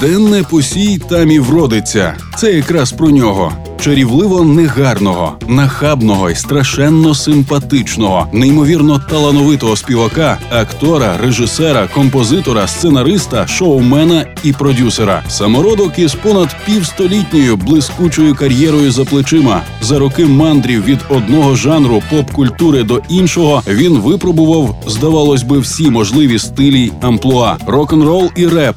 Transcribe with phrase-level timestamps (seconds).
[0.00, 2.14] Де не посій, там і вродиться.
[2.36, 3.52] Це якраз про нього.
[3.80, 14.52] Чарівливо негарного, нахабного і страшенно симпатичного, неймовірно талановитого співака, актора, режисера, композитора, сценариста, шоумена і
[14.52, 15.22] продюсера.
[15.28, 19.62] Самородок із понад півстолітньою блискучою кар'єрою за плечима.
[19.82, 26.38] За роки мандрів від одного жанру поп-культури до іншого він випробував, здавалось би, всі можливі
[26.38, 28.76] стилі амплуа: рок-н-рол і реп,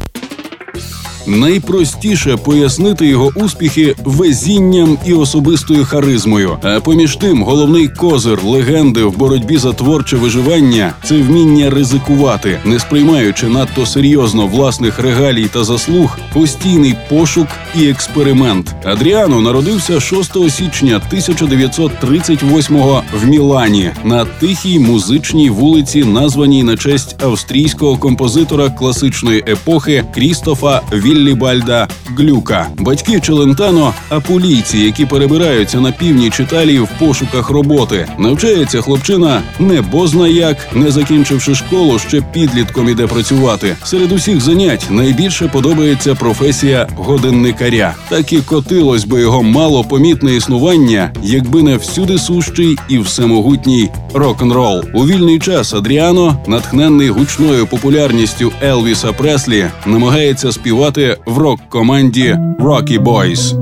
[1.27, 6.57] Найпростіше пояснити його успіхи везінням і особистою харизмою.
[6.63, 12.79] А поміж тим, головний козир легенди в боротьбі за творче виживання це вміння ризикувати, не
[12.79, 17.47] сприймаючи надто серйозно власних регалій та заслуг, постійний пошук
[17.79, 18.75] і експеримент.
[18.83, 27.97] Адріано народився 6 січня 1938-го в Мілані на тихій музичній вулиці, названій на честь австрійського
[27.97, 32.67] композитора класичної епохи Крістофа Віллібальда Глюка.
[32.77, 38.07] Батьки Челентано апулійці, які перебираються на північ Італії в пошуках роботи.
[38.17, 43.75] Навчається хлопчина не бозна як, не закінчивши школу, ще підлітком іде працювати.
[43.83, 47.95] Серед усіх занять найбільше подобається професія годинникаря.
[48.09, 54.83] Так і котилось би його мало помітне існування, якби не всюди сущий і всемогутній рок-н-рол.
[54.93, 63.54] У вільний час Адріано, натхненний гучною популярністю Елвіса Преслі, намагається співати в рок-команді Rocky Boys.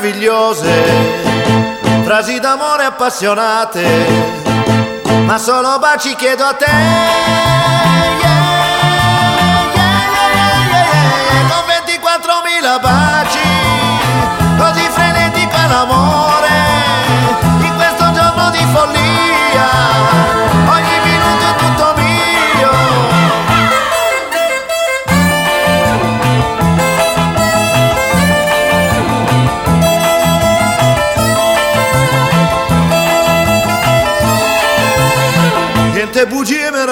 [0.00, 0.72] Meravigliose,
[2.04, 3.84] frasi d'amore appassionate,
[5.26, 6.64] ma solo baci chiedo a te.
[6.64, 6.78] Yeah,
[8.22, 8.48] yeah,
[9.74, 9.98] yeah.
[11.50, 13.48] Con 24.000 baci,
[14.56, 16.49] così frenetico l'amore,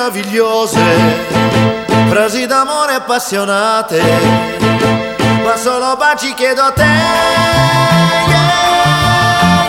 [0.09, 0.81] meravigliose,
[2.09, 4.03] frasi d'amore appassionate,
[5.45, 6.83] ma solo baci chiedo a te.
[6.83, 8.47] Yeah,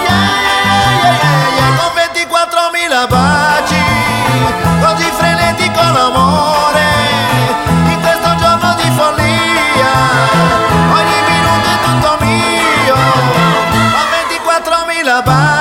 [0.08, 0.30] yeah,
[1.58, 1.76] yeah.
[1.76, 3.84] Con 24.000 baci,
[4.82, 6.88] così frenetico l'amore,
[7.86, 9.94] in questo giorno di follia,
[10.90, 12.96] ogni minuto è tutto mio.
[13.92, 14.08] Con
[15.04, 15.59] 24.000 baci,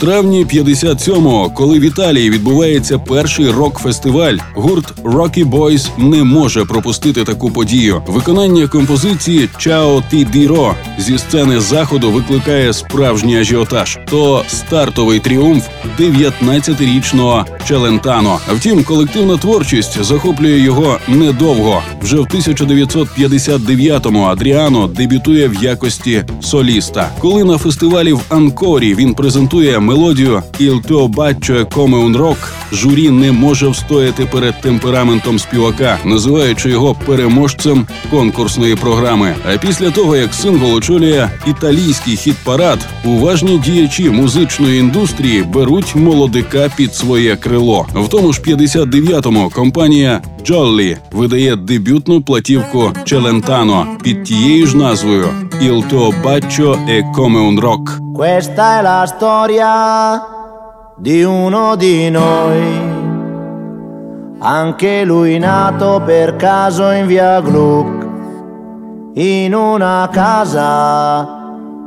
[0.00, 7.50] Травні 57-го, коли в Італії відбувається перший рок-фестиваль, гурт Rocky Boys не може пропустити таку
[7.50, 8.02] подію.
[8.06, 13.98] Виконання композиції Чао Ті Діро зі сцени заходу викликає справжній ажіотаж.
[14.10, 15.68] То стартовий тріумф
[15.98, 18.38] 19-річного Челентано.
[18.48, 21.82] Втім, колективна творчість захоплює його недовго.
[22.02, 27.10] Вже в 1959-му Адріано дебютує в якості соліста.
[27.18, 32.36] Коли на фестивалі в Анкорі він презентує мелодію «Il bacio come un rock»,
[32.72, 39.34] журі не може встояти перед темпераментом співака, називаючи його переможцем конкурсної програми.
[39.48, 46.94] А після того, як сингл очолює італійський хіт-парад, уважні діячі музичної індустрії беруть молодика під
[46.94, 47.86] своє крило.
[47.94, 55.26] В тому ж 59-му компанія Jolly видає дебютну платівку Челентано під тією ж назвою
[55.62, 57.84] «Il tuo bacio è come un rock».
[58.16, 60.20] Questa è la storia
[60.98, 62.62] di uno di noi,
[64.40, 68.03] anche lui nato per caso in via Gluck,
[69.16, 71.42] in una casa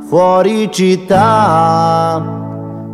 [0.08, 2.24] fuori città,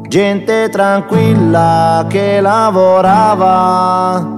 [0.08, 4.32] gente tranquilla che lavorava.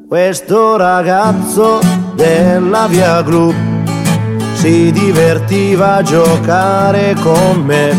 [0.08, 1.80] Questo ragazzo
[2.16, 3.54] della via Glu
[4.54, 7.94] si divertiva a giocare con me,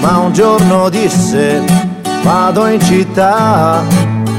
[0.00, 1.64] ma un giorno disse
[2.22, 3.82] vado in città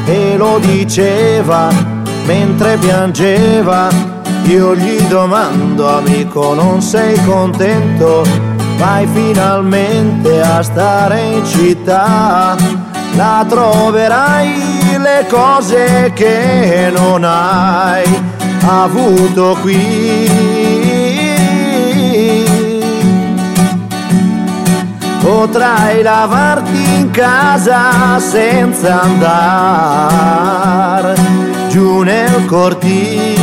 [0.06, 1.68] e lo diceva
[2.26, 3.90] mentre piangeva.
[4.46, 8.50] Io gli domando amico non sei contento?
[8.81, 12.57] Vai finalmente a stare in città,
[13.16, 18.04] la troverai le cose che non hai
[18.66, 20.28] avuto qui.
[25.19, 31.13] Potrai lavarti in casa senza andare
[31.69, 33.42] giù nel cortile.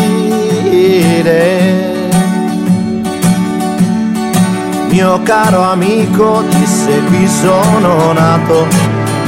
[4.98, 8.66] Mio caro amico disse qui sono nato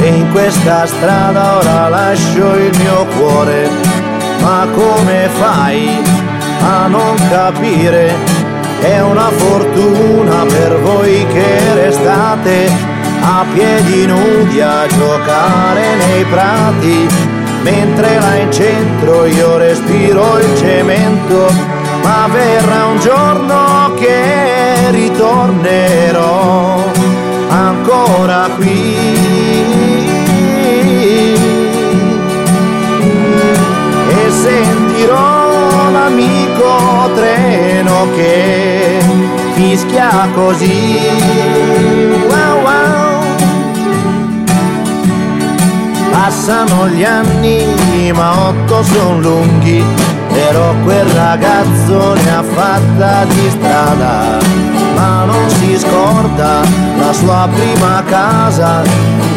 [0.01, 3.71] e in questa strada ora lascio il mio cuore.
[4.41, 5.97] Ma come fai
[6.61, 8.13] a non capire?
[8.81, 12.69] È una fortuna per voi che restate
[13.21, 17.07] a piedi nudi a giocare nei prati,
[17.63, 26.85] mentre là in centro io respiro il cemento, ma verrà un giorno che ritornerò
[27.49, 28.97] ancora qui.
[34.09, 39.03] E sentirò l'amico treno che
[39.55, 40.99] fischia così.
[42.29, 43.09] Wow, wow.
[46.11, 49.85] Passano gli anni, ma otto son lunghi,
[50.33, 54.39] però quel ragazzo ne ha fatta di strada,
[54.95, 56.61] ma non si scorda
[56.99, 58.83] la sua prima casa,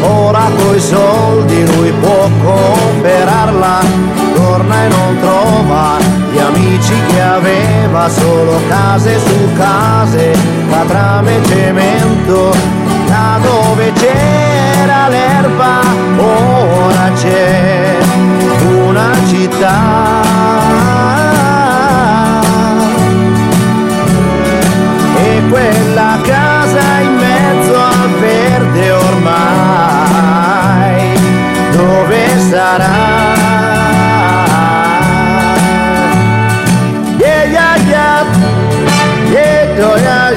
[0.01, 3.79] ora coi soldi lui può comprarla,
[4.35, 5.97] torna e non trova
[6.31, 10.35] gli amici che aveva, solo case su case,
[10.69, 12.55] catrame e cemento,
[13.07, 15.79] da dove c'era l'erba,
[16.17, 17.93] ora c'è
[18.93, 20.21] una città.
[25.17, 30.13] E quella casa in mezzo al verde ormai,
[31.71, 33.31] dove sarà?
[37.17, 38.25] Yeah, yeah, yeah.
[39.31, 40.33] Yeah, yeah,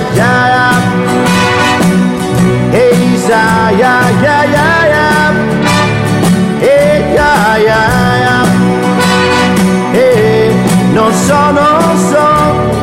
[11.24, 12.76] so, non so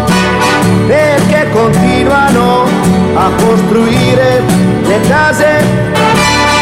[0.88, 2.66] perché continuano
[3.16, 4.42] a costruire
[4.84, 5.64] le case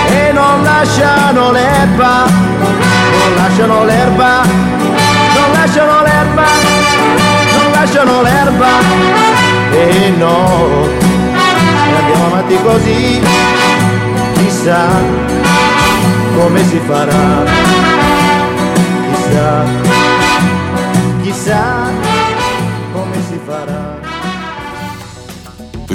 [0.09, 6.45] e non lasciano l'erba, non lasciano l'erba, non lasciano l'erba,
[7.57, 8.67] non lasciano l'erba.
[9.71, 10.87] E no,
[11.33, 13.21] e andiamo avanti così,
[14.33, 14.87] chissà
[16.35, 17.43] come si farà,
[19.13, 20.10] chissà
[21.31, 22.00] kisah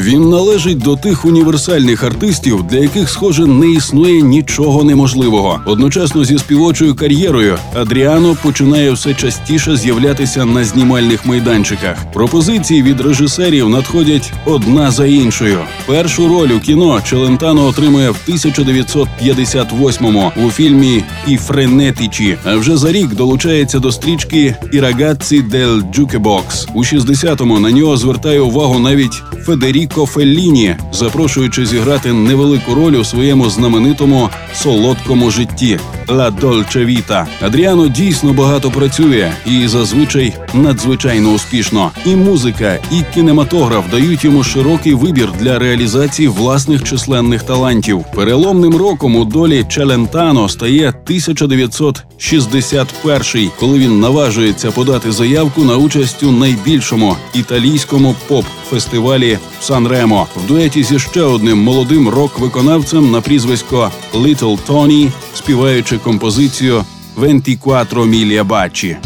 [0.07, 5.61] Він належить до тих універсальних артистів, для яких, схоже, не існує нічого неможливого.
[5.65, 12.13] Одночасно зі співочою кар'єрою Адріано починає все частіше з'являтися на знімальних майданчиках.
[12.13, 15.59] Пропозиції від режисерів надходять одна за іншою.
[15.87, 22.93] Першу роль у кіно Челентано отримує в 1958-му у фільмі «І френетичі», а вже за
[22.93, 26.69] рік долучається до стрічки «І рагацці дель джукебокс».
[26.75, 33.51] У 60-му на нього звертає увагу навіть Федеріко Фелліні, запрошуючи зіграти невелику роль у своєму
[33.51, 37.27] знаменитому солодкому житті «Ла Дольче Віта».
[37.41, 41.91] Адріано дійсно багато працює і зазвичай надзвичайно успішно.
[42.07, 48.05] І музика, і кінематограф дають йому широкий вибір для реалізації власних численних талантів.
[48.15, 56.33] Переломним роком у долі Челентано стає 1961, коли він наважується подати заявку на участь у
[56.33, 65.11] найбільшому італійському поп-фестивалі Сан-Ремо в дуеті зі ще одним молодим рок-виконавцем на прізвисько Little Tony,
[65.35, 66.86] співаючи композицію
[67.18, 68.98] «24 miglia baci».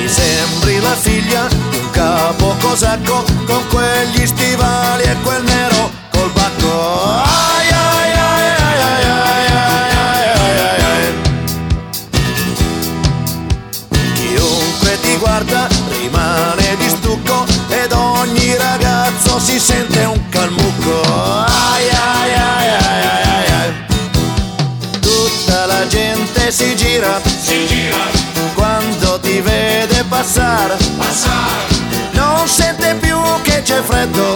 [0.00, 4.69] Mi sembri la figlia di un capo cosacco con quegli stivali
[30.21, 31.49] vede passare.
[32.11, 34.35] Non sente più che c'è freddo,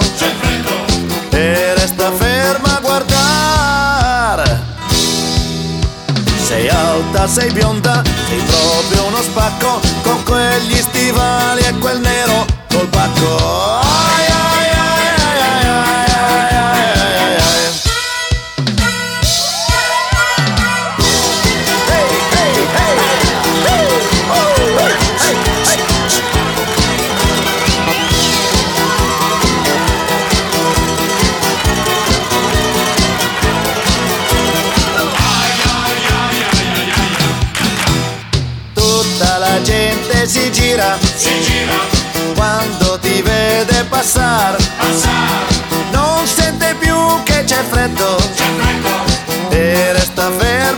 [1.30, 4.64] e resta ferma a guardare.
[6.44, 9.85] Sei alta, sei bionda, sei proprio uno spacco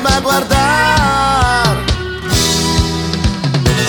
[0.07, 1.85] ferma a guardare.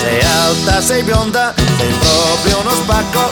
[0.01, 3.28] Sei alta, sei bionda, sei proprio uno spacco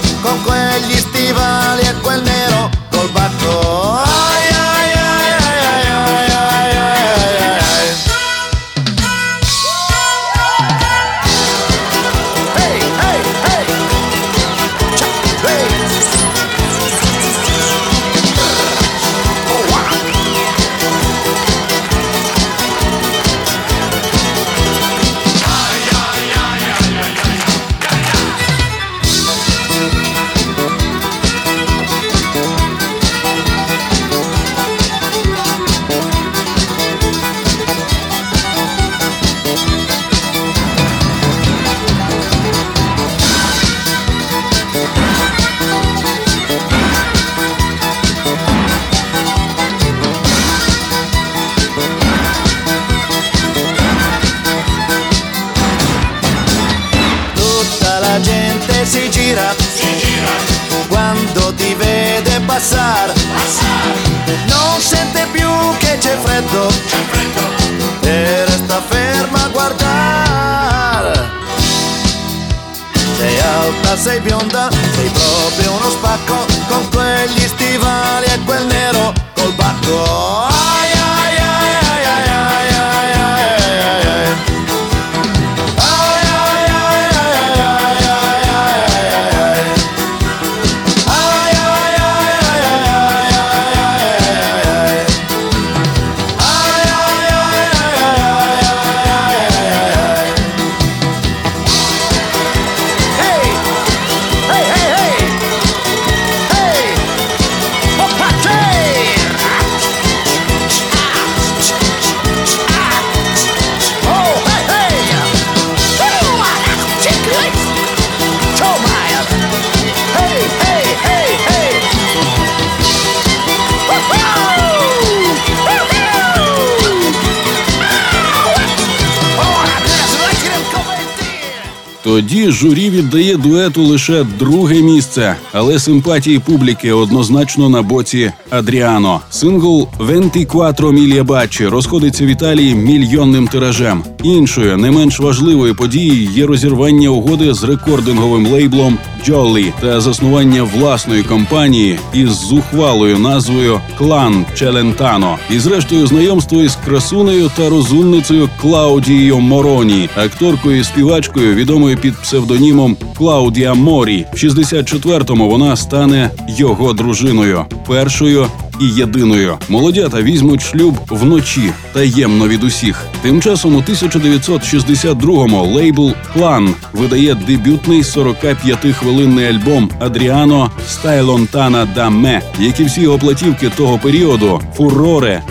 [132.51, 139.21] Журі віддає дуету лише друге місце, але симпатії публіки однозначно на боці Адріано.
[139.29, 144.03] Сингл «24 мілія бачі» розходиться в Італії мільйонним тиражем.
[144.23, 151.23] Іншою не менш важливою подією є розірвання угоди з рекординговим лейблом Jolly та заснування власної
[151.23, 155.37] компанії із зухвалою назвою Клан Челентано.
[155.49, 162.97] І зрештою знайомство із красунею та розумницею Клаудією Мороні, акторкою і співачкою, відомою під псевдонімом
[163.17, 164.25] Клаудія Морі.
[164.33, 168.47] В 64-му вона стане його дружиною, першою
[168.81, 169.57] і єдиною.
[169.69, 173.05] Молодята візьмуть шлюб вночі таємно від усіх.
[173.21, 182.79] Тим часом у 1962-му лейбл Клан видає дебютний 45-хвилинний альбом Адріано Стайлонтана да Ме, як
[182.79, 184.61] і всі його платівки того періоду.
[184.75, 185.43] Фуроре,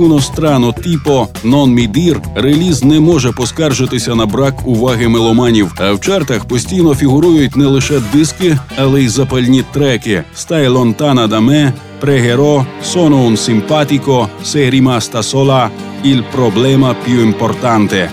[0.00, 5.74] Uno Strano Tipo, Non Mi Dir реліз не може поскаржитися на брак уваги меломанів.
[5.78, 10.22] А в чартах постійно фігурують не лише диски, але й запальні треки.
[10.34, 15.70] Стайлонтана да Ме pregherò, sono un simpatico, sei rimasta sola,
[16.02, 18.10] il problema più importante.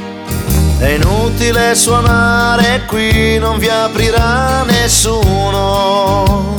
[0.78, 6.56] È inutile suonare qui, non vi aprirà nessuno.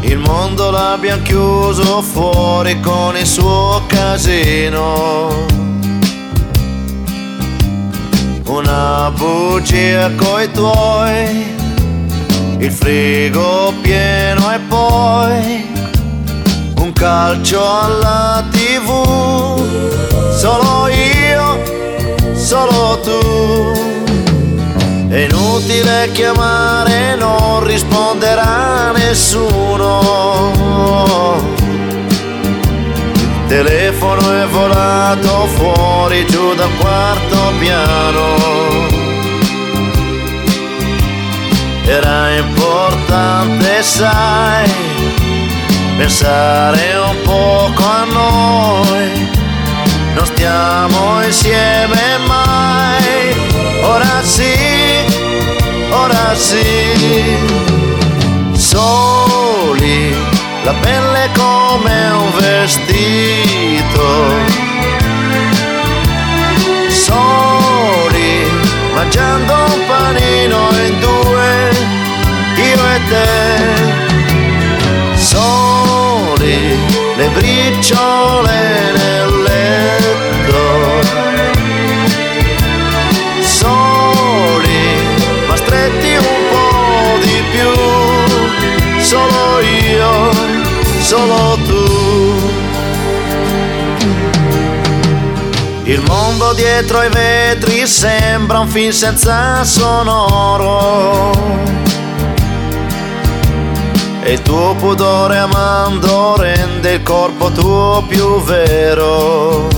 [0.00, 5.44] Il mondo l'abbiamo chiuso fuori con il suo casino.
[8.46, 11.61] Una bugia coi tuoi
[12.62, 15.66] il frigo pieno e poi
[16.76, 18.86] un calcio alla tv,
[20.36, 21.60] solo io,
[22.36, 23.18] solo tu.
[25.08, 30.40] È inutile chiamare, non risponderà nessuno.
[33.16, 38.91] Il telefono è volato fuori giù dal quarto piano
[41.92, 44.66] era importante, sai,
[45.98, 49.28] pensare un poco a noi.
[50.14, 53.34] Non stiamo insieme mai,
[53.82, 54.54] ora sì,
[55.90, 56.70] ora sì.
[58.52, 60.14] Soli,
[60.64, 64.10] la pelle come un vestito.
[66.88, 68.01] Soli,
[68.94, 71.70] mangiando un panino in due
[72.56, 73.30] io e te.
[75.14, 76.78] Soli
[77.16, 78.58] le briciole
[78.96, 80.62] nel letto.
[83.40, 84.84] Soli
[85.46, 87.72] ma stretti un po' di più.
[89.00, 90.30] Solo io
[91.00, 91.91] solo tu
[96.02, 101.30] il mondo dietro ai vetri sembra un film senza sonoro
[104.22, 109.68] e il tuo pudore amando rende il corpo tuo più vero.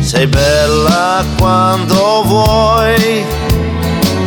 [0.00, 3.24] Sei bella quando vuoi,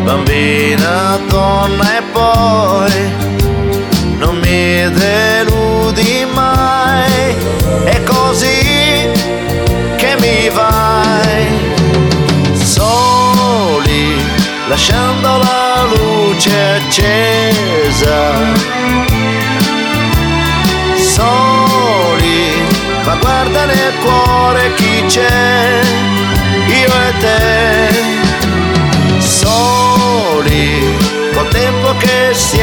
[0.03, 3.11] bambina, donna e poi
[4.17, 7.35] non mi deludi mai,
[7.83, 8.62] è così
[10.53, 11.47] vai.
[12.53, 14.15] Soli,
[14.67, 18.33] lasciando la luce accesa.
[20.95, 22.51] Soli,
[23.05, 25.81] ma guarda nel cuore chi c'è,
[26.67, 27.41] io e te.
[29.19, 30.97] Soli,
[31.33, 32.59] col tempo che si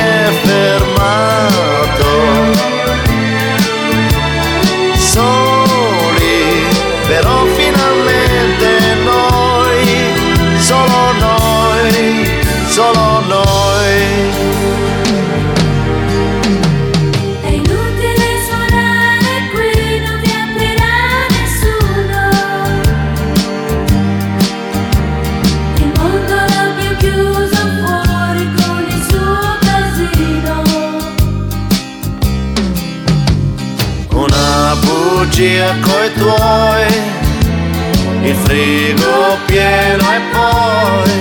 [38.50, 41.12] frigo pieno e poi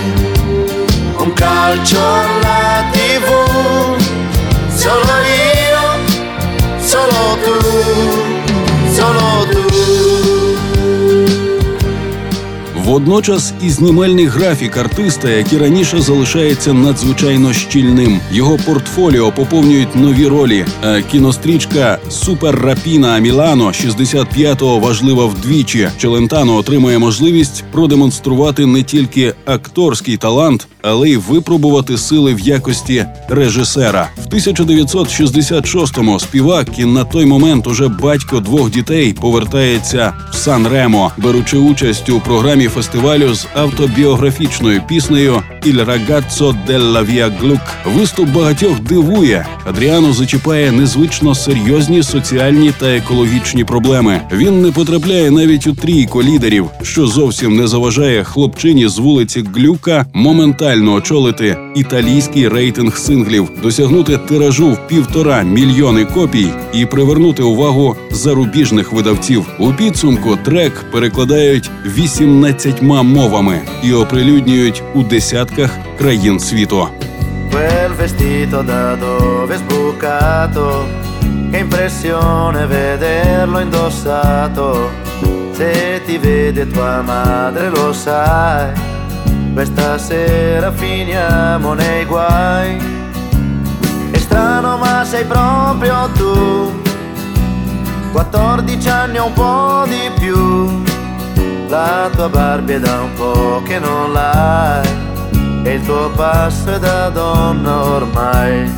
[1.18, 2.48] un calcio alla
[12.99, 18.19] Водночас і знімальний графік артиста, який раніше, залишається надзвичайно щільним.
[18.31, 20.65] Його портфоліо поповнюють нові ролі.
[20.81, 25.89] А кінострічка Супер Рапіна Мілано 65-го важлива вдвічі.
[25.97, 34.10] Челентано отримує можливість продемонструвати не тільки акторський талант, але й випробувати сили в якості режисера.
[34.18, 41.12] В 1966-му співак і на той момент уже батько двох дітей повертається в Сан Ремо,
[41.18, 47.62] беручи участь у програмі фестивалю з автобіографічною піснею «Il ragazzo della via Gluck».
[47.86, 49.45] Виступ багатьох дивує.
[49.65, 54.22] Адріано зачіпає незвично серйозні соціальні та екологічні проблеми.
[54.32, 60.06] Він не потрапляє навіть у трійку лідерів, що зовсім не заважає хлопчині з вулиці Глюка
[60.13, 68.93] моментально очолити італійський рейтинг синглів, досягнути тиражу в півтора мільйони копій і привернути увагу зарубіжних
[68.93, 69.45] видавців.
[69.60, 75.04] У підсумку трек перекладають 18 мовами і оприлюднюють у
[75.48, 76.88] десятках країн світу.
[77.50, 80.66] Quel vestito da dove è sbucato,
[81.50, 84.66] che impressione vederlo indossato.
[85.57, 85.72] Se
[86.07, 88.66] ti vede tua madre lo sai,
[89.55, 92.70] questa sera finiamo nei guai.
[94.16, 96.35] È strano ma sei proprio tu,
[98.12, 100.38] 14 anni o un po' di più,
[101.74, 105.05] la tua Barbie è da un po' che non l'hai
[105.63, 108.72] e il tuo passo è da donna ormai.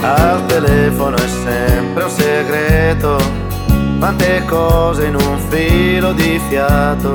[0.00, 3.18] Al telefono è sempre un segreto,
[3.98, 7.14] quante cose in un filo di fiato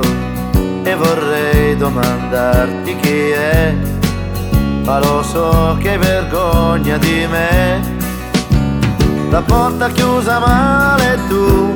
[0.83, 3.75] e vorrei domandarti chi è,
[4.85, 7.95] ma lo so che hai vergogna di me.
[9.29, 11.75] La porta chiusa male tu,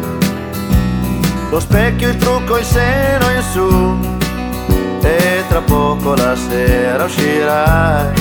[1.49, 4.19] lo specchio, il trucco, il seno in su
[5.03, 8.13] e tra poco la sera uscirai.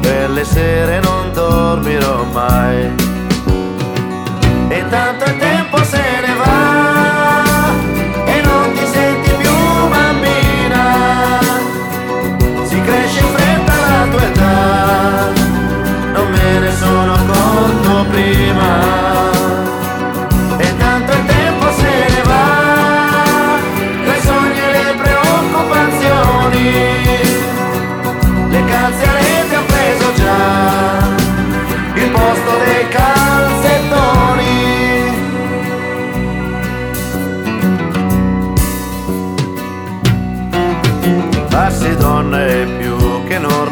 [0.00, 2.94] Per le sere non dormirò mai.
[4.68, 6.27] E tanto tempo se ne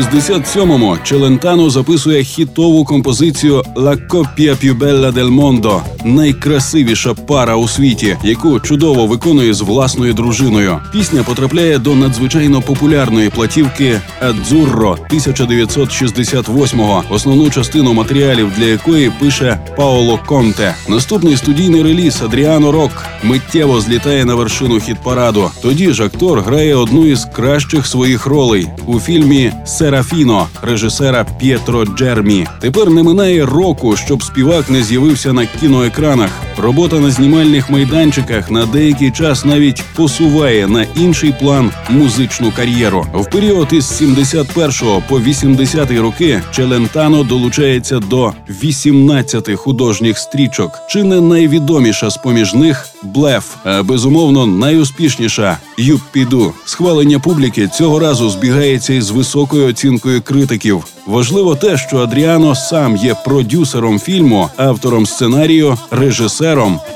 [0.00, 8.16] 67-му Челентано записує хітову композицію «La coppia più bella del mondo»– найкрасивіша пара у світі,
[8.24, 10.78] яку чудово виконує з власною дружиною.
[10.92, 20.20] Пісня потрапляє до надзвичайно популярної платівки «Адзурро» 1968-го, основну частину матеріалів для якої пише Паоло
[20.26, 20.74] Конте.
[20.88, 25.50] Наступний студійний реліз Адріано Рок миттєво злітає на вершину хіт-параду.
[25.62, 32.46] Тоді ж актор грає одну із кращих своїх ролей у фільмі Серафіно режисера П'єтро Джермі.
[32.60, 35.46] Тепер не минає року, щоб співак не з'явився на
[35.90, 36.49] экранах.
[36.62, 43.06] Робота на знімальних майданчиках на деякий час навіть посуває на інший план музичну кар'єру.
[43.14, 50.70] В період із 71 по 80 роки Челентано долучається до 18 художніх стрічок.
[50.88, 56.52] Чи не найвідоміша з поміж них блеф, а безумовно найуспішніша Юппіду.
[56.64, 60.84] Схвалення публіки цього разу збігається із високою оцінкою критиків.
[61.06, 66.49] Важливо те, що Адріано сам є продюсером фільму, автором сценарію, режисером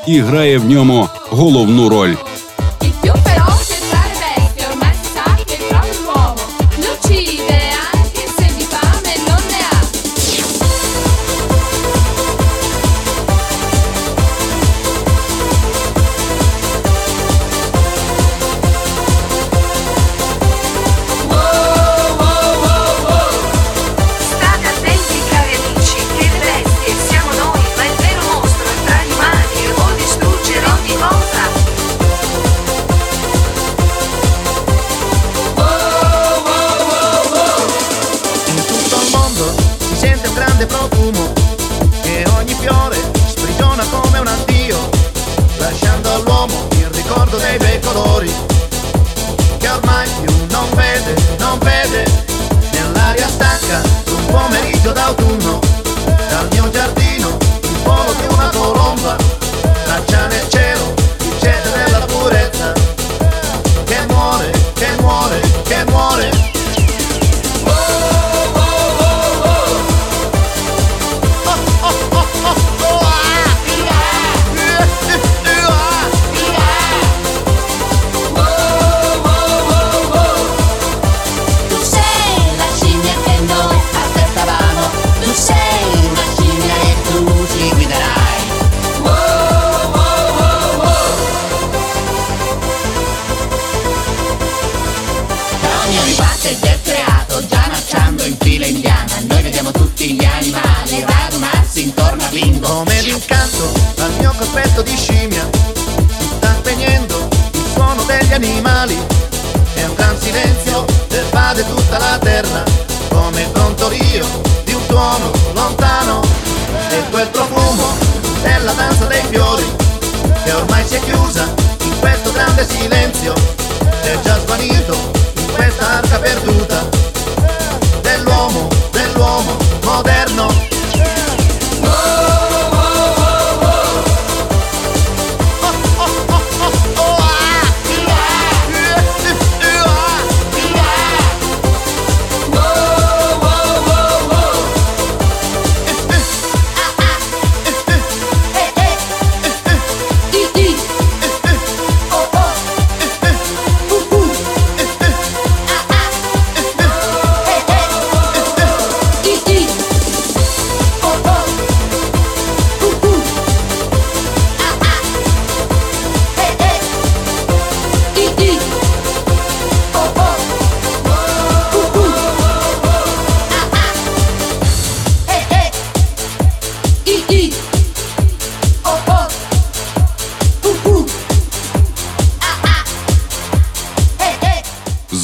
[0.07, 2.15] і грає в ньому головну роль.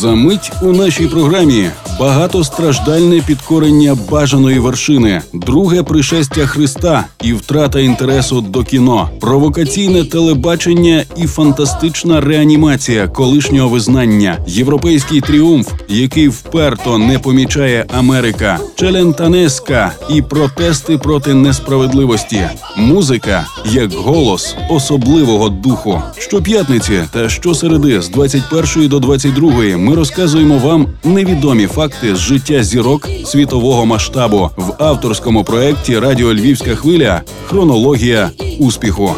[0.01, 8.41] За мить у нашій програмі багатостраждальне підкорення бажаної вершини, друге пришестя Христа і втрата інтересу
[8.41, 17.87] до кіно, провокаційне телебачення і фантастична реанімація колишнього визнання, європейський тріумф, який вперто не помічає
[17.99, 22.43] Америка, челентанеска і протести проти несправедливості,
[22.77, 26.03] музика як голос особливого духу.
[26.19, 33.09] Щоп'ятниці та щосереди з 21 до 22 ми розказуємо вам невідомі факти з життя зірок
[33.25, 39.15] світового масштабу в авторському проєкті Радіо Львівська хвиля Хронологія успіху.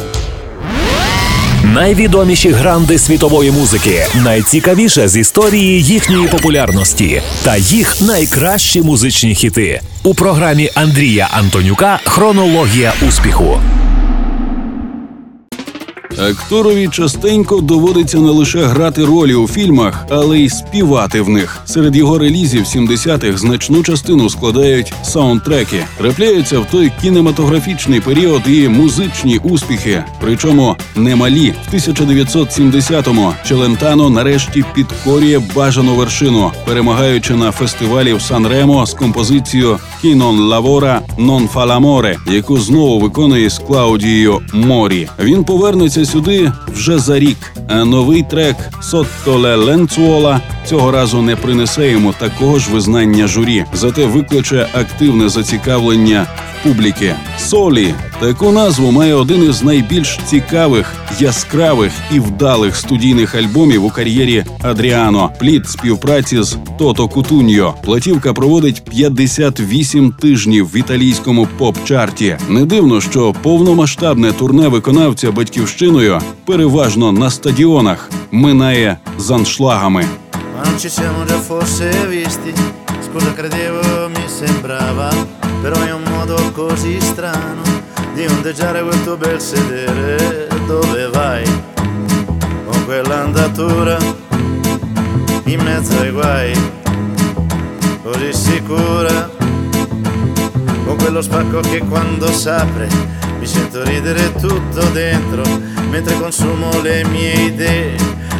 [1.63, 10.13] Найвідоміші гранди світової музики, найцікавіше з історії їхньої популярності та їх найкращі музичні хіти у
[10.13, 13.59] програмі Андрія Антонюка Хронологія успіху.
[16.19, 21.61] Акторові частенько доводиться не лише грати ролі у фільмах, але й співати в них.
[21.65, 25.85] Серед його релізів 70-х значну частину складають саундтреки.
[25.97, 31.53] Трапляються в той кінематографічний період і музичні успіхи, причому немалі.
[31.71, 40.39] В 1970-му Челентано нарешті підкорює бажану вершину, перемагаючи на фестивалі в Сан-Ремо з композицією «Кінон
[40.39, 45.07] лавора нон фаламоре», яку знову виконує з Клаудією Морі.
[45.19, 47.37] Він повернеться сюди вже за рік.
[47.67, 54.05] А новий трек «Соттоле Ленцуола» цього разу не принесе йому такого ж визнання журі, зате
[54.05, 56.27] викличе активне зацікавлення
[56.59, 57.15] в публіки.
[57.37, 64.45] Солі таку назву має один із найбільш цікавих, яскравих і вдалих студійних альбомів у кар'єрі
[64.61, 65.31] Адріано.
[65.39, 67.75] Плід співпраці з Тото Кутуньо.
[67.83, 72.37] Платівка проводить 58 тижнів в італійському поп-чарті.
[72.49, 80.05] Не дивно, що повномасштабне турне виконавця батьківщиною переважно на стадіонах минає з аншлагами.
[83.13, 85.09] Scusa credevo mi sembrava
[85.61, 87.82] Però è un modo così strano
[88.13, 91.43] Di ondeggiare quel tuo bel sedere Dove vai?
[92.63, 93.97] Con quell'andatura
[95.45, 96.71] In mezzo ai guai
[98.03, 99.31] Così sicura
[100.85, 102.87] Con quello spacco che quando s'apre
[103.39, 105.41] Mi sento ridere tutto dentro
[105.89, 107.95] Mentre consumo le mie idee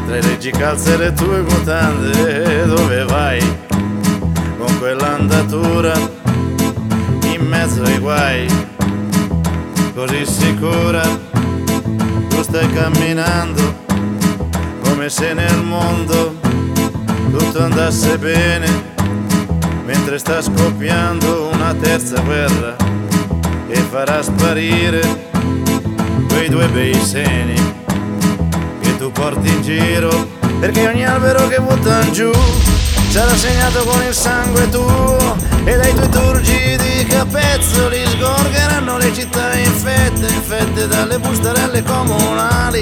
[0.06, 3.42] Tra i reggicalze e le tue mutande Dove vai?
[4.56, 5.94] Con quell'andatura
[7.24, 8.63] In mezzo ai guai
[9.94, 11.02] Così sicura.
[12.30, 13.62] Tu stai camminando
[14.84, 16.36] Come se nel mondo
[17.32, 18.68] Tutto andasse bene
[19.86, 22.76] Mentre sta scoppiando una terza guerra
[23.68, 25.30] E farà sparire
[26.28, 27.54] Quei due bei seni
[28.82, 32.32] che tu porti in giro perché ogni albero che buttano giù
[33.14, 40.34] sarà segnato con il sangue tuo e dai tuoi turgidi capezzoli sgorgeranno le città infette
[40.34, 42.82] infette dalle bustarelle comunali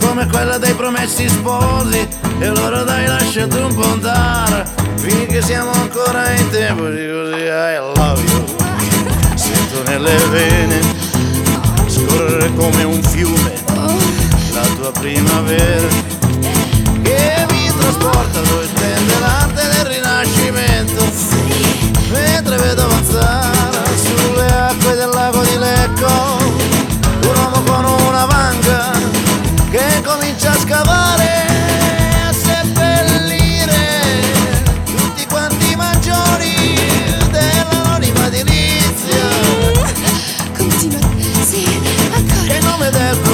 [0.00, 2.08] come quella dei promessi sposi.
[2.38, 7.78] E allora dai lasciati un po' andare finché siamo ancora in tempo di così I
[7.94, 8.44] love you.
[9.34, 10.80] Sento nelle vene
[11.88, 13.52] scorrere come un fiume
[14.54, 16.17] la tua primavera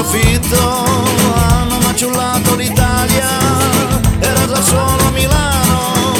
[0.04, 0.84] profitto
[1.34, 3.26] hanno maciullato l'Italia
[4.20, 6.14] era già solo Milano.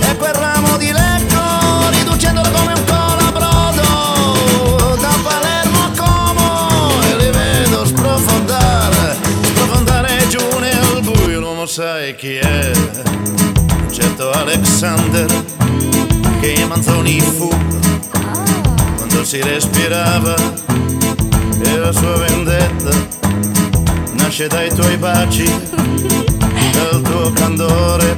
[0.00, 3.86] E quel ramo di Lecco riducendolo come un colabrodo.
[5.00, 12.36] Da Palermo a Como e li vedo sprofondare sprofondare giù nel buio l'uomo sai chi
[12.36, 12.70] è.
[12.74, 15.44] Un certo Alexander
[16.40, 17.48] che manzoni fu
[18.96, 20.34] quando si respirava
[21.68, 22.90] e la sua vendetta
[24.12, 25.44] nasce dai tuoi baci,
[26.72, 28.16] dal tuo candore,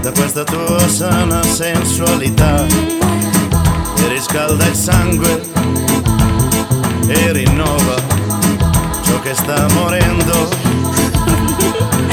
[0.00, 2.64] da questa tua sana sensualità.
[3.94, 5.42] Che riscalda il sangue
[7.06, 7.94] e rinnova
[9.02, 10.48] ciò che sta morendo.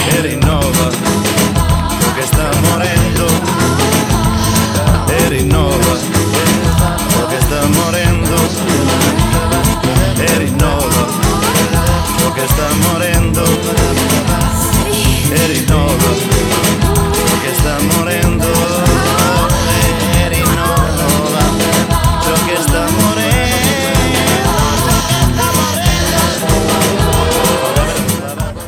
[0.10, 0.90] E rinnova
[2.00, 3.28] ciò che sta morendo.
[5.08, 5.98] E rinnova
[7.10, 8.81] ciò che sta morendo
[12.32, 13.44] ciò che sta morendo
[15.32, 16.12] e rinnova
[17.12, 18.48] ciò che sta morendo
[20.18, 21.42] e rinnova
[22.24, 23.40] ciò che sta morendo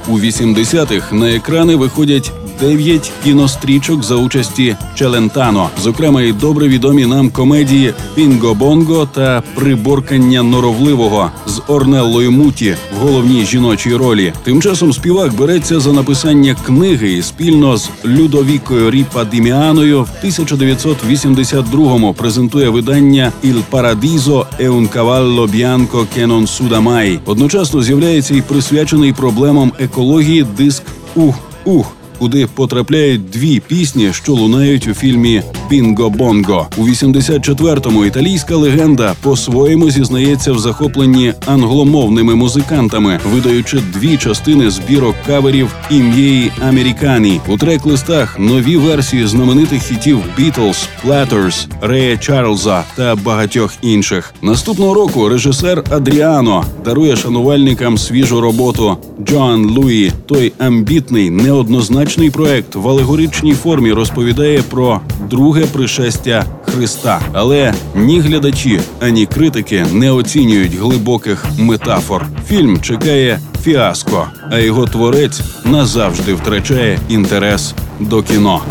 [0.08, 7.30] У 80-х на екрани виходять дев'ять кінострічок за участі Челентано, зокрема і добре відомі нам
[7.30, 14.34] комедії Бінго Бонго та Приборкання норовливого з Орнеллою Муті в головній жіночій ролі.
[14.44, 22.14] Тим часом співак береться за написання книги і спільно з Людовікою Ріпа Діміаною в 1982-му
[22.14, 27.20] презентує видання «Il Paradiso e un cavallo bianco che non suda mai».
[27.26, 30.84] Одночасно з'являється і присвячений проблемам екології диск
[31.16, 36.68] Ух Ух, куди потрапляють дві пісні, що лунають у фільмі Бінго Бонго.
[36.78, 45.76] У 84-му італійська легенда по-своєму зізнається в захопленні англомовними музикантами, видаючи дві частини збірок каверів
[45.92, 47.42] ім'єї Американі.
[47.48, 54.34] У трек-листах нові версії знаменитих хітів Beatles, Platters, Рея Чарльза та багатьох інших.
[54.42, 60.12] Наступного року режисер Адріано дарує шанувальникам свіжу роботу Джоан Луї.
[60.26, 67.20] Той амбітний, неоднозначний проект в алегоричній формі розповідає про друге пришестя Христа.
[67.34, 72.26] Але ні глядачі, ані критики не оцінюють глибоких метафор.
[72.48, 78.62] Фільм чекає фіаско, а його творець назавжди втрачає інтерес до кіно.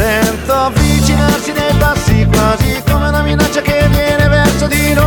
[0.00, 4.99] Sento avvicinarsi dei passi quasi come una minaccia che viene verso di noi.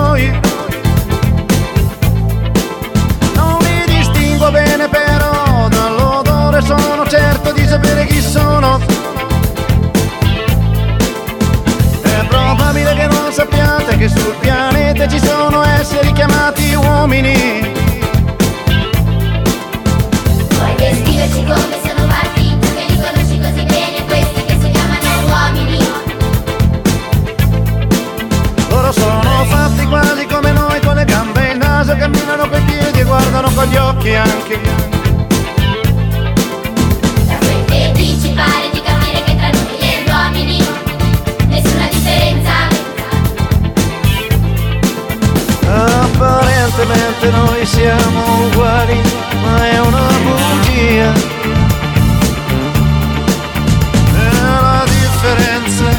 [7.73, 8.79] Sapere chi sono.
[12.03, 17.71] È probabile che non sappiate che sul pianeta ci sono esseri chiamati uomini.
[20.49, 25.09] Puoi descriverci come sono fatti, tu che li conosci così bene, questi che si chiamano
[25.25, 25.79] uomini.
[28.69, 32.99] Loro sono fatti quasi come noi con le gambe e il naso, camminano coi piedi
[32.99, 35.02] e guardano con gli occhi anche.
[46.83, 49.01] Apparentemente noi siamo uguali,
[49.41, 51.13] ma è una bugia.
[54.17, 55.89] E la differenza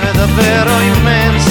[0.00, 1.47] è davvero immensa.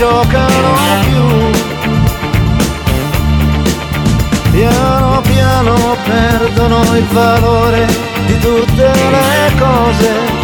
[0.00, 0.72] Giocano
[1.02, 1.50] più.
[4.50, 5.74] Piano piano
[6.04, 7.86] perdono il valore
[8.24, 10.39] di tutte le cose.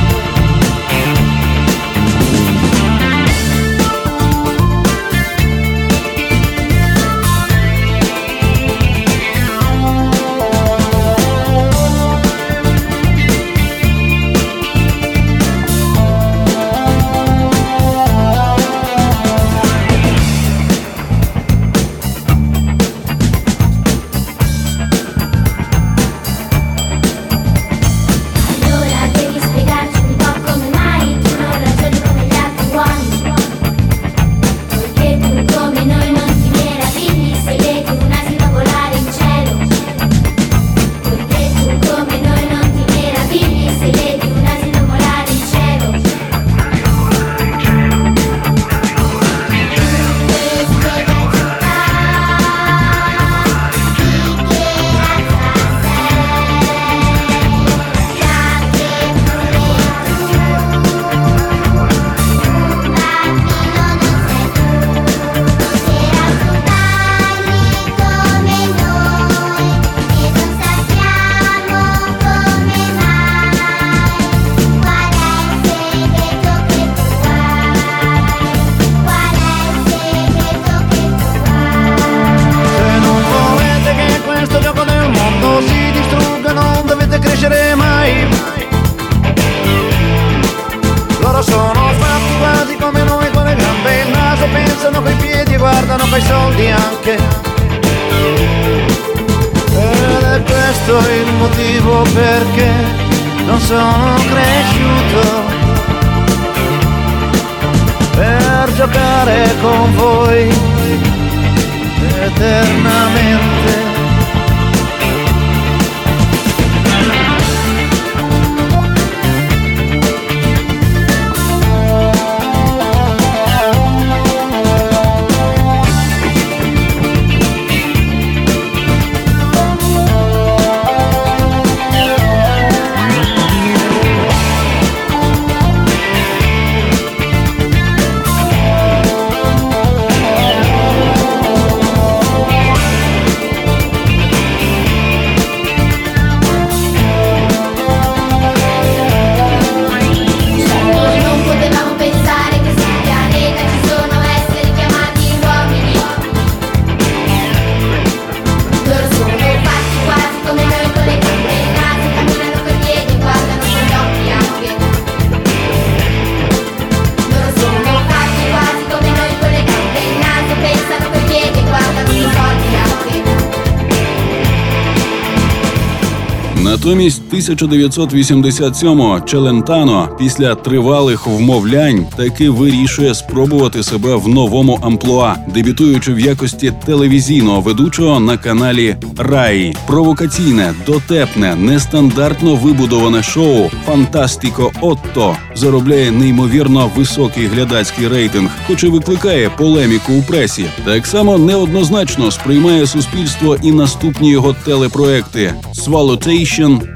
[176.87, 186.21] Натомість 1987-го Челентано після тривалих вмовлянь таки вирішує спробувати себе в новому амплуа, дебютуючи в
[186.21, 189.77] якості телевізійного ведучого на каналі Раї.
[189.87, 199.51] Провокаційне, дотепне, нестандартно вибудоване шоу Фантастіко Отто заробляє неймовірно високий глядацький рейтинг, хоч і викликає
[199.59, 200.65] полеміку у пресі.
[200.85, 205.55] Так само неоднозначно сприймає суспільство і наступні його телепроекти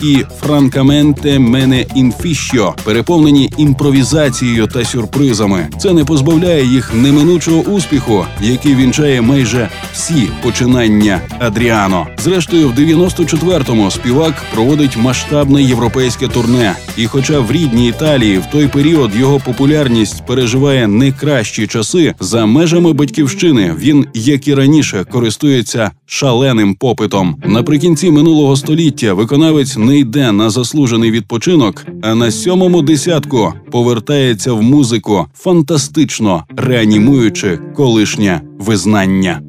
[0.03, 5.69] І Francamente Mene Infiscio, переповнені імпровізацією та сюрпризами.
[5.79, 12.07] Це не позбавляє їх неминучого успіху, який вінчає майже всі починання Адріано.
[12.19, 16.75] Зрештою, в 94-му співак проводить масштабне європейське турне.
[16.97, 22.47] І, хоча в рідній Італії в той період його популярність переживає не кращі часи, за
[22.47, 27.37] межами батьківщини він, як і раніше, користується шаленим попитом.
[27.45, 34.63] Наприкінці минулого століття виконавець не йде на заслужений відпочинок, а на сьомому десятку повертається в
[34.63, 39.41] музику, фантастично реанімуючи колишнє визнання.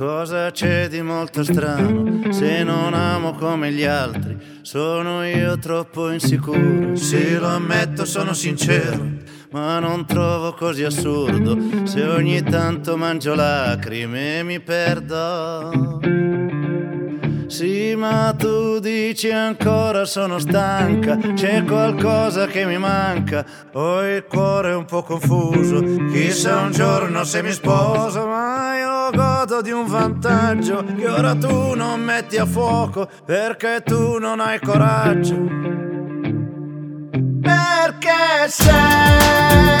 [0.00, 4.34] Cosa c'è di molto strano se non amo come gli altri?
[4.62, 9.04] Sono io troppo insicuro, sì lo ammetto sono sincero,
[9.50, 16.19] ma non trovo così assurdo se ogni tanto mangio lacrime e mi perdo.
[17.50, 24.72] Sì, ma tu dici ancora sono stanca, c'è qualcosa che mi manca, ho il cuore
[24.72, 25.80] un po' confuso,
[26.12, 31.74] chissà un giorno se mi sposo, ma io godo di un vantaggio che ora tu
[31.74, 35.34] non metti a fuoco perché tu non hai coraggio.
[37.42, 39.79] Perché sei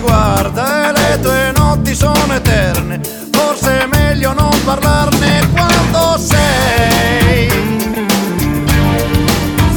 [0.00, 3.00] ti e le tue notti sono eterne,
[3.32, 7.50] forse è meglio non parlarne quando sei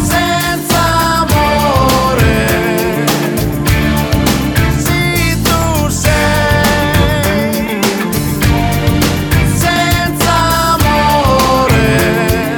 [0.04, 0.82] senza
[1.22, 2.48] amore.
[4.78, 7.82] Sì, tu sei
[9.56, 10.34] senza
[10.76, 12.56] amore.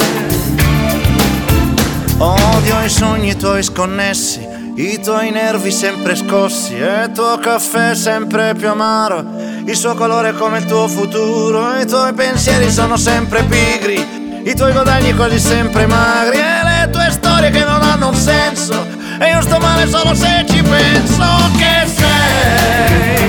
[2.18, 4.46] Odio i sogni tuoi sconnessi,
[4.92, 9.24] i tuoi nervi sempre scossi, e il tuo caffè sempre più amaro,
[9.66, 14.74] il suo colore come il tuo futuro, i tuoi pensieri sono sempre pigri, i tuoi
[14.74, 18.86] guadagni quasi sempre magri, e le tue storie che non hanno un senso,
[19.20, 21.24] e io sto male solo se ci penso.
[21.58, 23.24] Che sei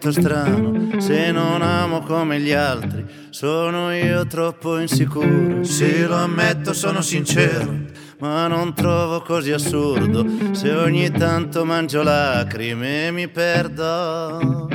[0.00, 3.04] molto strano se non amo come gli altri?
[3.28, 7.70] Sono io troppo insicuro, sì lo ammetto, sono sincero,
[8.18, 14.68] ma non trovo così assurdo se ogni tanto mangio lacrime e mi perdo.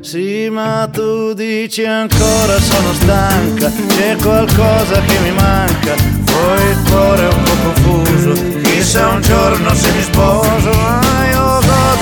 [0.00, 7.28] Sì, ma tu dici ancora sono stanca, c'è qualcosa che mi manca, poi il cuore
[7.28, 11.15] è un po' confuso, chissà un giorno se mi sposo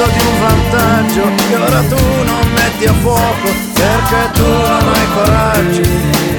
[0.05, 1.23] godo di un vantaggio.
[1.49, 6.34] Che ora tu non metti a fuoco Perché tu non hai coraggio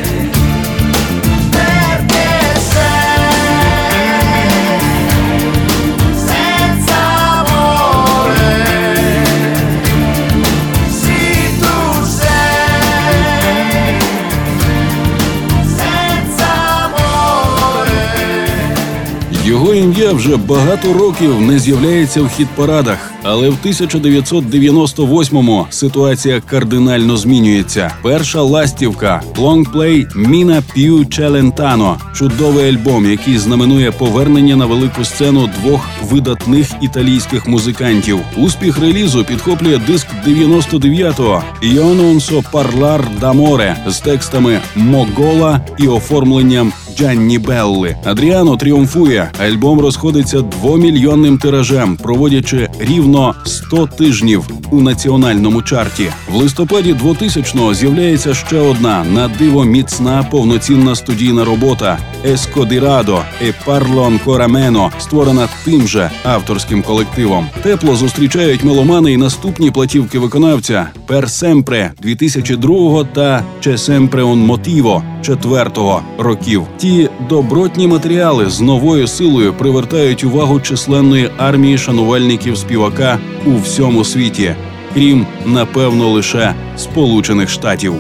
[19.56, 27.92] Його ім'я вже багато років не з'являється в хіт-парадах, але в 1998-му ситуація кардинально змінюється.
[28.04, 35.90] Перша ластівка лонгплей Міна П'ю Челентано чудовий альбом, який знаменує повернення на велику сцену двох
[36.12, 38.20] видатних італійських музикантів.
[38.38, 47.96] Успіх релізу підхоплює диск 99-го Йононсо Парлар Даморе з текстами Могола і оформленням Джанні Белли.
[48.04, 49.32] Адріано тріумфує.
[49.40, 56.10] Альбом розходиться двомільйонним тиражем, проводячи рівно 100 тижнів у національному чарті.
[56.32, 63.20] В листопаді 2000-го з'являється ще одна на диво міцна повноцінна студійна робота Ескодірадо
[63.68, 67.48] ancora meno, створена тим же авторським колективом.
[67.64, 75.02] Тепло зустрічають меломани і наступні платівки виконавця Per Sempre 2002 та C'è sempre un motivo
[75.22, 75.72] 4
[76.18, 76.64] років.
[76.86, 84.56] Ті добротні матеріали з новою силою привертають увагу численної армії шанувальників співака у всьому світі,
[84.94, 87.94] крім напевно лише Сполучених Штатів.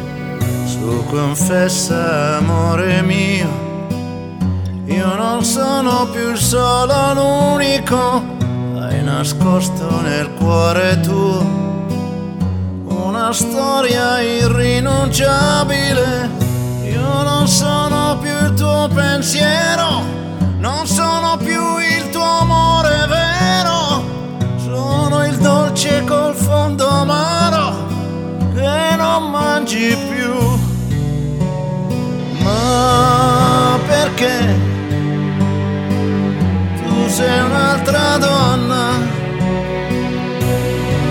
[4.98, 8.04] Io non sono più solo l'unico
[8.80, 11.38] Hai nascosto nel cuore tuo
[13.08, 14.08] Una storia
[14.40, 16.10] irrinunciabile
[16.96, 20.04] Io non sono più il tuo pensiero
[20.58, 24.04] Non sono più il tuo amore vero
[24.58, 27.88] Sono il dolce col fondo amaro
[28.54, 30.26] Che non mangi più
[32.46, 34.38] ma perché
[36.78, 39.00] tu sei un'altra donna?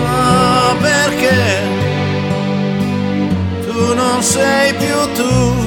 [0.01, 1.61] Ma perché
[3.67, 5.64] tu non sei più tu?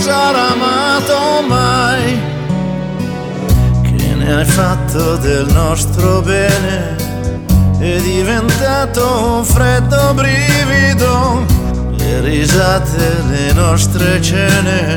[0.00, 2.20] Sarà amato mai.
[3.82, 6.96] Che ne hai fatto del nostro bene?
[7.78, 11.44] È diventato un freddo brivido.
[11.96, 14.96] Le risate, le nostre cene,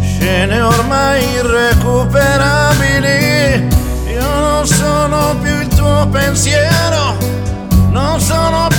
[0.00, 3.68] scene ormai irrecuperabili.
[4.12, 7.16] Io non sono più il tuo pensiero,
[7.90, 8.75] non sono più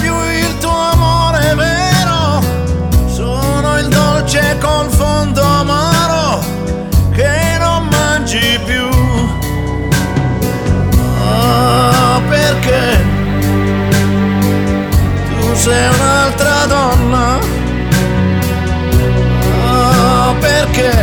[15.68, 17.39] sei un'altra donna?
[19.65, 20.93] Ah, perché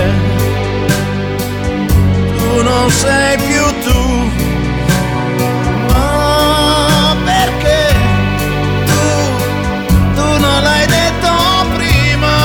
[2.39, 4.03] tu non sei più tu?
[5.93, 7.83] Ah, perché
[10.15, 11.33] tu non l'hai detto
[11.77, 12.37] prima?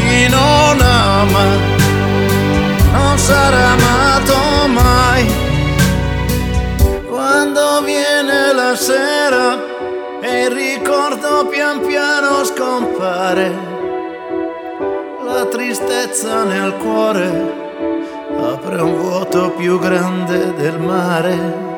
[0.00, 1.46] Chi non ama
[2.92, 4.36] non sarà amato
[4.80, 5.32] mai.
[7.08, 9.13] Quando viene la sera
[13.14, 13.54] scompare,
[15.24, 17.62] la tristezza nel cuore
[18.40, 21.73] apre un vuoto più grande del mare.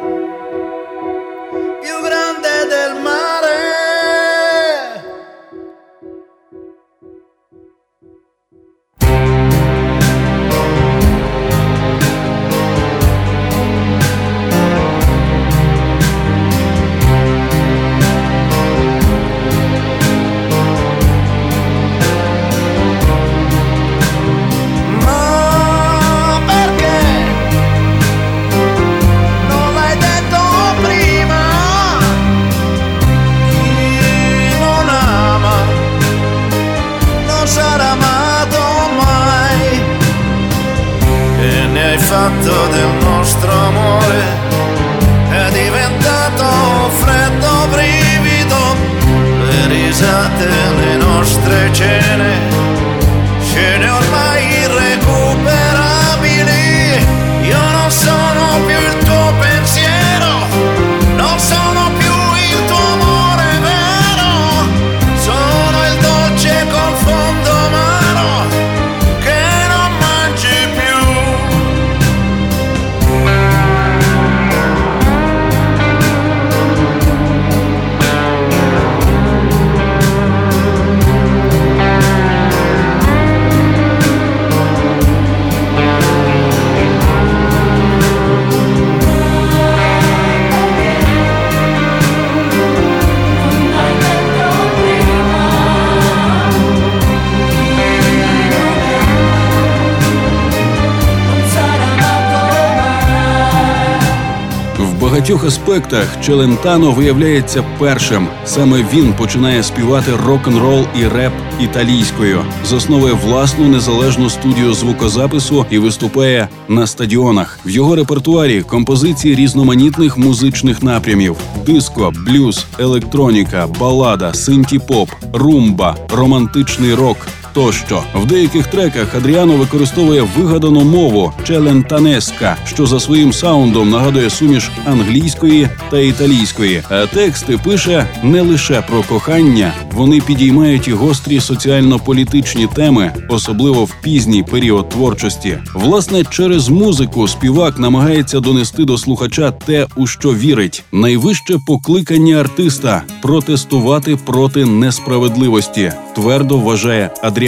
[105.66, 108.28] Багатьох аспектах Челентано виявляється першим.
[108.44, 116.48] Саме він починає співати рок-н-рол і реп італійською, засновує власну незалежну студію звукозапису і виступає
[116.68, 117.58] на стадіонах.
[117.64, 121.36] В його репертуарі композиції різноманітних музичних напрямів:
[121.66, 127.16] диско, блюз, електроніка, балада, синті-поп, румба, романтичний рок.
[127.56, 134.70] Тощо в деяких треках Адріано використовує вигадану мову челентанеска, що за своїм саундом нагадує суміш
[134.86, 136.82] англійської та італійської.
[136.88, 143.94] А тексти пише не лише про кохання, вони підіймають і гострі соціально-політичні теми, особливо в
[144.02, 145.58] пізній період творчості.
[145.74, 150.84] Власне, через музику співак намагається донести до слухача те, у що вірить.
[150.92, 155.92] Найвище покликання артиста протестувати проти несправедливості.
[156.14, 157.45] Твердо вважає Адріано.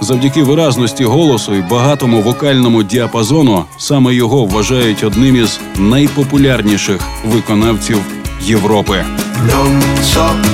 [0.00, 7.98] Завдяки виразності голосу і багатому вокальному діапазону саме його вважають одним із найпопулярніших виконавців
[8.40, 9.04] Європи.
[9.46, 9.72] Non
[10.12, 10.50] so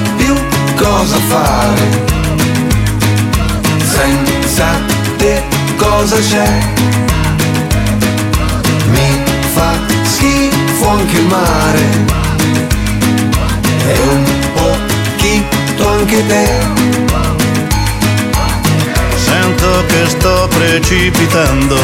[19.46, 21.78] Sento che sto precipitando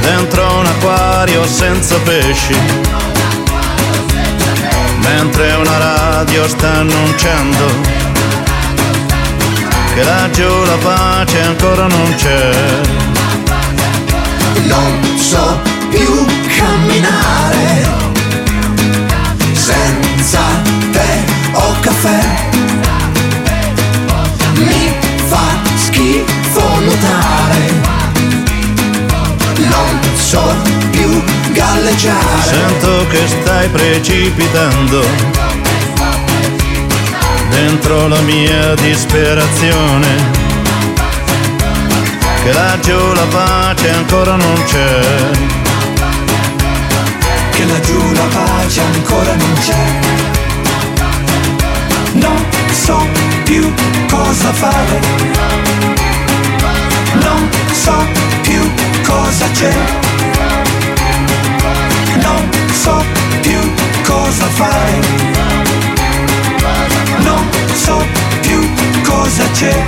[0.00, 2.56] dentro un acquario senza pesci,
[4.96, 7.66] mentre una radio sta annunciando
[9.94, 12.80] che laggiù la pace ancora non c'è.
[14.64, 17.90] Non so più camminare.
[19.52, 20.40] Senza
[20.90, 22.50] te o caffè.
[24.54, 24.91] Mi
[26.02, 27.80] schifo nuotare.
[29.56, 30.42] Non so
[30.90, 31.22] più
[31.52, 32.42] galleggiare.
[32.42, 35.04] Sento che stai precipitando
[37.50, 40.40] dentro la mia disperazione.
[42.42, 45.00] Che laggiù la pace ancora non c'è.
[47.50, 50.21] Che laggiù la pace ancora non c'è.
[53.52, 53.70] Più
[54.08, 55.00] cosa fare.
[57.20, 57.96] Non so
[58.40, 58.62] più
[59.04, 59.74] cosa c'è.
[62.22, 63.04] Non so
[63.42, 63.60] più
[64.04, 64.94] cosa fare.
[67.18, 68.02] Non so
[68.40, 68.58] più
[69.02, 69.84] cosa c'è.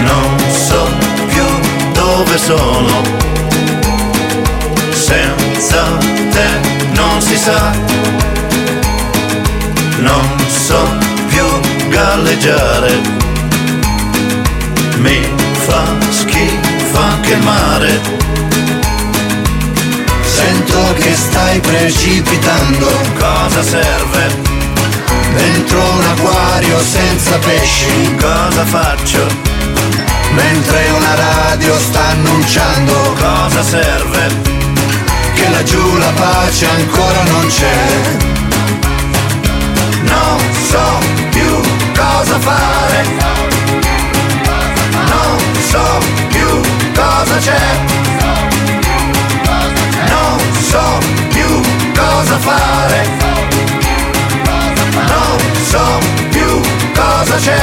[0.00, 0.90] Non so
[1.28, 1.46] più
[1.92, 3.02] dove sono.
[4.90, 5.98] Senza
[6.32, 6.48] te
[6.94, 7.72] non si sa.
[10.00, 11.07] Non so
[12.18, 13.00] galleggiare.
[14.98, 15.20] Mi
[15.66, 18.00] fa schifo anche il mare.
[20.22, 22.86] Sento che stai precipitando
[23.18, 24.56] Cosa serve?
[25.34, 28.14] dentro un acquario senza pesci.
[28.20, 29.26] Cosa faccio?
[30.32, 34.56] Mentre una radio sta annunciando Cosa serve?
[35.34, 38.26] che laggiù la pace ancora non c'è.
[40.02, 41.17] Non so
[42.00, 43.00] cosa fare.
[45.12, 45.36] Non
[45.70, 45.84] so
[46.34, 46.50] più
[47.00, 47.64] cosa c'è.
[50.12, 50.38] Non
[50.70, 50.84] so
[51.34, 51.50] più
[52.00, 53.00] cosa fare.
[55.12, 55.38] Non
[55.72, 55.86] so
[56.34, 56.50] più
[57.00, 57.62] cosa c'è.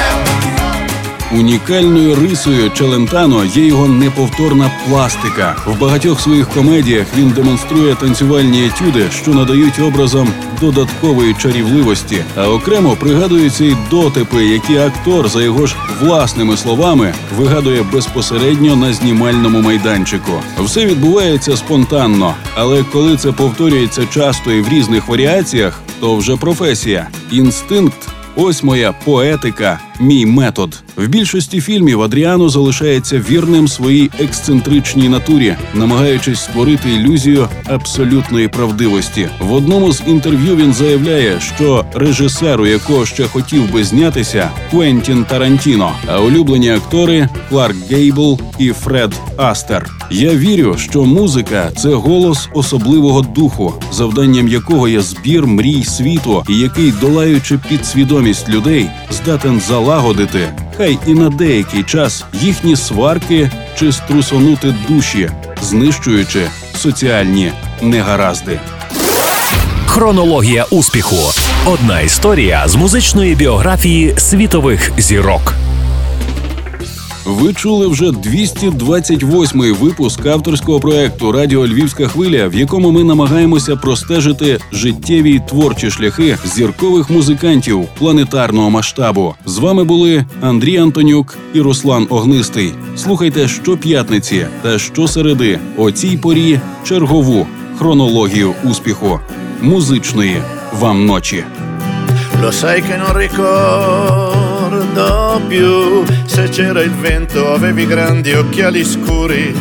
[1.32, 5.56] Унікальною рисою Челентано є його неповторна пластика.
[5.66, 10.28] В багатьох своїх комедіях він демонструє танцювальні етюди, що надають образам
[10.62, 12.24] додаткової чарівливості.
[12.36, 18.94] А окремо пригадуються й дотипи, які актор, за його ж власними словами, вигадує безпосередньо на
[18.94, 20.32] знімальному майданчику.
[20.60, 27.08] Все відбувається спонтанно, але коли це повторюється часто і в різних варіаціях, то вже професія.
[27.32, 30.84] Інстинкт Ось моя поетика, мій метод.
[30.96, 39.30] В більшості фільмів Адріано залишається вірним своїй ексцентричній натурі, намагаючись створити ілюзію абсолютної правдивості.
[39.40, 45.26] В одному з інтерв'ю він заявляє, що режисер, у якого ще хотів би знятися, Квентін
[45.30, 49.90] Тарантіно, а улюблені актори Кларк Гейбл і Фред Астер.
[50.12, 56.60] Я вірю, що музика це голос особливого духу, завданням якого є збір мрій світу, і
[56.60, 64.76] який, долаючи підсвідомість людей, здатен залагодити, хай і на деякий час їхні сварки чи струсонути
[64.90, 65.30] душі,
[65.62, 66.42] знищуючи
[66.76, 68.60] соціальні негаразди.
[69.86, 71.16] Хронологія успіху.
[71.66, 75.54] Одна історія з музичної біографії світових зірок.
[77.26, 84.60] Ви чули вже 228-й випуск авторського проекту Радіо Львівська хвиля, в якому ми намагаємося простежити
[84.72, 89.36] життєві й творчі шляхи зіркових музикантів планетарного масштабу.
[89.46, 92.74] З вами були Андрій Антонюк і Руслан Огнистий.
[92.98, 97.48] Слухайте щоп'ятниці та щосереди о цій порі чергову
[97.78, 99.20] хронологію успіху
[99.62, 100.42] музичної
[100.80, 101.44] вам ночі.
[102.42, 102.82] Lo sai
[105.48, 106.04] più.
[106.26, 109.54] Se c'era il vento, avevi grandi occhiali scuri.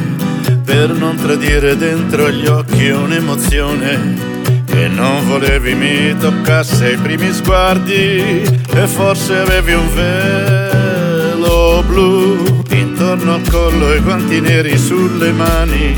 [0.64, 4.32] Per non tradire dentro gli occhi un'emozione
[4.66, 8.42] che non volevi mi toccasse i primi sguardi.
[8.42, 15.96] E forse avevi un velo blu intorno al collo e guanti neri sulle mani.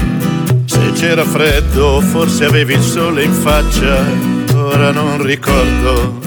[0.64, 4.04] Se c'era freddo, forse avevi il sole in faccia,
[4.54, 6.24] ora non ricordo.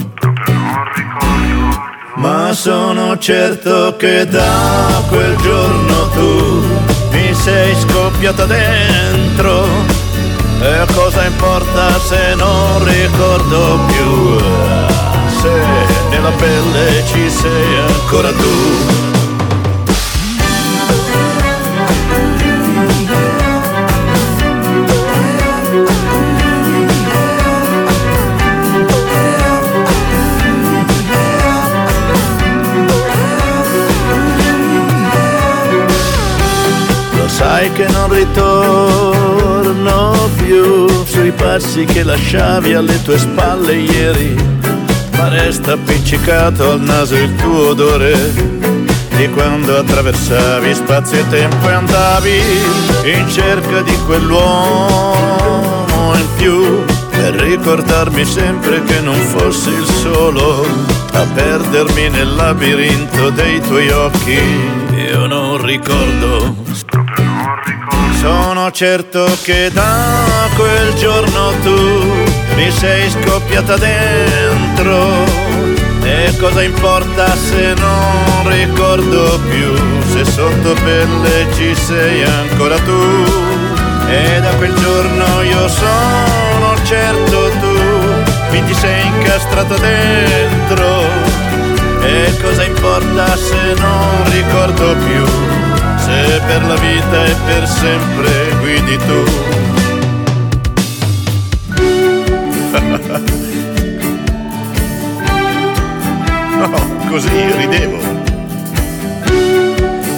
[2.20, 6.64] Ma sono certo che da quel giorno tu
[7.12, 9.66] mi sei scoppiata dentro.
[10.60, 14.38] E cosa importa se non ricordo più?
[15.40, 15.64] Se
[16.10, 19.09] nella pelle ci sei ancora tu.
[38.20, 44.36] Ritorno più sui passi che lasciavi alle tue spalle ieri,
[45.16, 48.14] ma resta appiccicato al naso il tuo odore
[49.16, 52.42] di quando attraversavi spazio e tempo e andavi
[53.06, 60.68] in cerca di quell'uomo in più per ricordarmi sempre che non fossi il solo
[61.14, 64.40] a perdermi nel labirinto dei tuoi occhi.
[65.10, 66.68] Io non ricordo
[68.20, 75.24] sono certo che da quel giorno tu mi sei scoppiata dentro.
[76.04, 79.74] E cosa importa se non ricordo più
[80.12, 83.24] se sotto pelle ci sei ancora tu?
[84.10, 87.78] E da quel giorno io sono certo tu
[88.52, 91.04] mi ti sei incastrata dentro.
[92.02, 95.69] E cosa importa se non ricordo più
[96.10, 99.24] se per la vita e per sempre guidi tu.
[106.58, 106.70] No,
[107.10, 108.00] così ridevo.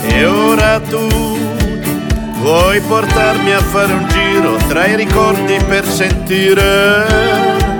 [0.07, 1.07] E ora tu
[2.39, 7.05] vuoi portarmi a fare un giro tra i ricordi per sentire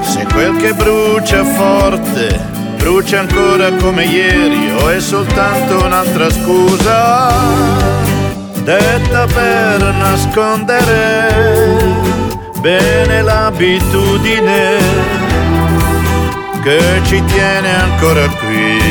[0.01, 7.31] se quel che brucia forte brucia ancora come ieri o è soltanto un'altra scusa
[8.63, 11.69] detta per nascondere
[12.59, 14.79] bene l'abitudine
[16.63, 18.90] che ci tiene ancora qui.